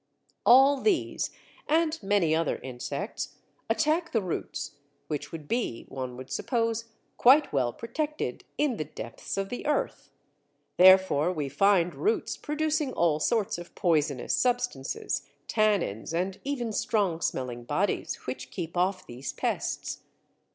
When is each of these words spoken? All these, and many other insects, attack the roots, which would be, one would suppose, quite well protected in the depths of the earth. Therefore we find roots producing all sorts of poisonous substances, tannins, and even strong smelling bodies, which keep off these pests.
All 0.47 0.81
these, 0.81 1.29
and 1.67 2.01
many 2.01 2.35
other 2.35 2.55
insects, 2.55 3.35
attack 3.69 4.13
the 4.13 4.21
roots, 4.23 4.71
which 5.07 5.31
would 5.31 5.47
be, 5.47 5.85
one 5.89 6.17
would 6.17 6.31
suppose, 6.31 6.85
quite 7.17 7.53
well 7.53 7.71
protected 7.71 8.43
in 8.57 8.77
the 8.77 8.83
depths 8.83 9.37
of 9.37 9.49
the 9.49 9.67
earth. 9.67 10.09
Therefore 10.77 11.31
we 11.31 11.49
find 11.49 11.93
roots 11.93 12.35
producing 12.35 12.93
all 12.93 13.19
sorts 13.19 13.59
of 13.59 13.75
poisonous 13.75 14.35
substances, 14.35 15.29
tannins, 15.47 16.15
and 16.15 16.39
even 16.43 16.71
strong 16.73 17.21
smelling 17.21 17.63
bodies, 17.63 18.15
which 18.25 18.49
keep 18.49 18.75
off 18.75 19.05
these 19.05 19.31
pests. 19.33 19.99